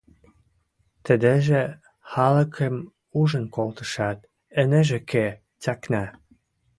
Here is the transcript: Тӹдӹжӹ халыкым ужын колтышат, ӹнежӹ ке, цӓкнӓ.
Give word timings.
Тӹдӹжӹ 1.05 1.63
халыкым 2.11 2.75
ужын 3.19 3.45
колтышат, 3.55 4.19
ӹнежӹ 4.61 4.99
ке, 5.09 5.25
цӓкнӓ. 5.61 6.03